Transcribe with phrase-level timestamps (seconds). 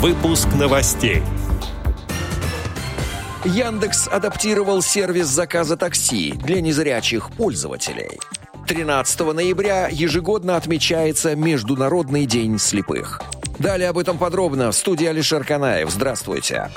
[0.00, 1.22] Выпуск новостей.
[3.44, 8.18] Яндекс адаптировал сервис заказа такси для незрячих пользователей.
[8.66, 13.20] 13 ноября ежегодно отмечается Международный день слепых.
[13.58, 15.90] Далее об этом подробно в студии Алишер Канаев.
[15.90, 16.70] Здравствуйте.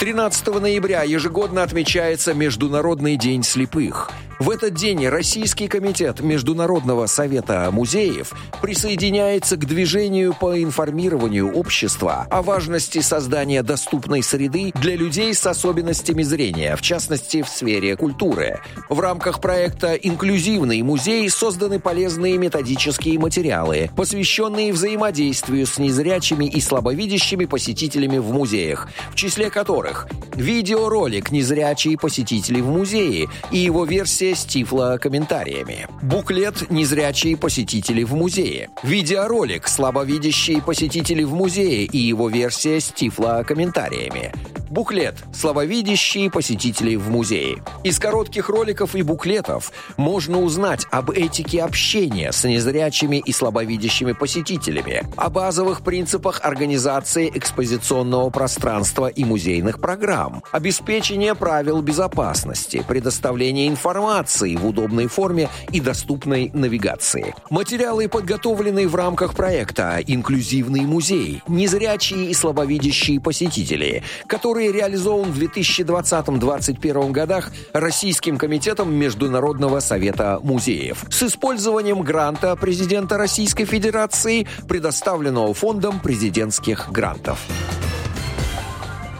[0.00, 4.10] 13 ноября ежегодно отмечается Международный день слепых.
[4.38, 8.32] В этот день Российский комитет Международного совета музеев
[8.62, 16.22] присоединяется к движению по информированию общества о важности создания доступной среды для людей с особенностями
[16.22, 18.60] зрения, в частности в сфере культуры.
[18.88, 27.44] В рамках проекта «Инклюзивный музей» созданы полезные методические материалы, посвященные взаимодействию с незрячими и слабовидящими
[27.44, 29.89] посетителями в музеях, в числе которых
[30.34, 35.86] видеоролик «Незрячие посетители в музее» и его версия с тифло-комментариями.
[36.02, 38.70] Буклет «Незрячие посетители в музее».
[38.82, 44.32] Видеоролик «Слабовидящие посетители в музее» и его версия с тифло-комментариями.
[44.70, 47.60] Буклет «Слабовидящие посетители в музее».
[47.82, 55.02] Из коротких роликов и буклетов можно узнать об этике общения с незрячими и слабовидящими посетителями,
[55.16, 64.64] о базовых принципах организации экспозиционного пространства и музейных программ, обеспечения правил безопасности, предоставления информации в
[64.64, 67.34] удобной форме и доступной навигации.
[67.50, 71.42] Материалы подготовлены в рамках проекта «Инклюзивный музей.
[71.48, 81.04] Незрячие и слабовидящие посетители», который который реализован в 2020-2021 годах Российским комитетом Международного совета музеев
[81.10, 87.38] с использованием гранта президента Российской Федерации, предоставленного фондом президентских грантов.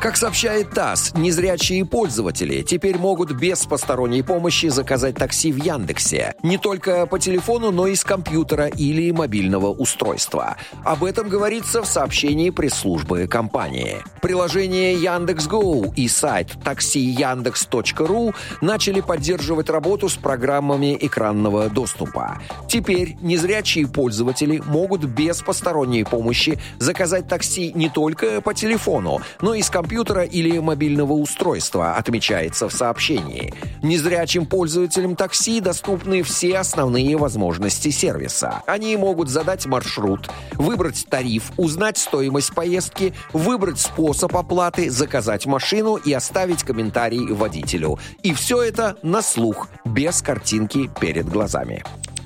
[0.00, 6.34] Как сообщает ТАСС, незрячие пользователи теперь могут без посторонней помощи заказать такси в Яндексе.
[6.42, 10.56] Не только по телефону, но и с компьютера или мобильного устройства.
[10.86, 13.98] Об этом говорится в сообщении пресс-службы компании.
[14.22, 22.40] Приложение Яндекс.Гоу и сайт таксияндекс.ру начали поддерживать работу с программами экранного доступа.
[22.68, 29.60] Теперь незрячие пользователи могут без посторонней помощи заказать такси не только по телефону, но и
[29.60, 33.52] с компьютера компьютера или мобильного устройства, отмечается в сообщении.
[33.82, 38.62] Незрячим пользователям такси доступны все основные возможности сервиса.
[38.66, 46.12] Они могут задать маршрут, выбрать тариф, узнать стоимость поездки, выбрать способ оплаты, заказать машину и
[46.12, 47.98] оставить комментарий водителю.
[48.22, 51.82] И все это на слух, без картинки перед глазами.